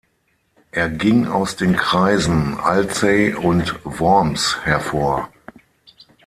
Er 0.71 0.89
ging 0.89 1.27
aus 1.27 1.57
den 1.57 1.75
Kreisen 1.75 2.57
Alzey 2.59 3.35
und 3.35 3.75
Worms 3.83 4.57
hervor. 4.63 5.29